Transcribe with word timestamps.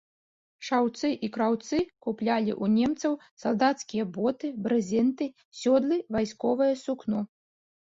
Шаўцы 0.67 1.11
і 1.27 1.27
краўцы 1.35 1.77
куплялі 2.05 2.51
ў 2.63 2.79
немцаў 2.79 3.13
салдацкія 3.43 4.07
боты, 4.17 4.47
брызенты, 4.67 5.25
сёдлы, 5.63 6.03
вайсковае 6.19 6.75
сукно. 6.85 7.19